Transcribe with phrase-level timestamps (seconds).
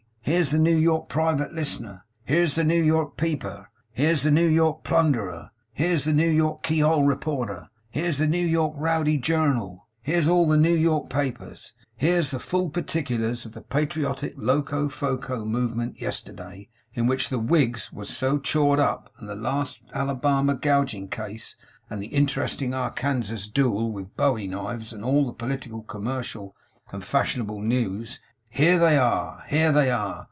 [0.23, 2.05] Here's the New York Private Listener!
[2.23, 3.69] Here's the New York Peeper!
[3.91, 5.49] Here's the New York Plunderer!
[5.73, 7.67] Here's the New York Keyhole Reporter!
[7.89, 9.87] Here's the New York Rowdy Journal!
[10.01, 11.73] Here's all the New York papers!
[11.97, 18.37] Here's full particulars of the patriotic locofoco movement yesterday, in which the whigs was so
[18.37, 21.57] chawed up; and the last Alabama gouging case;
[21.89, 26.55] and the interesting Arkansas dooel with Bowie knives; and all the Political, Commercial,
[26.91, 28.19] and Fashionable News.
[28.53, 29.45] Here they are!
[29.47, 30.11] Here they are!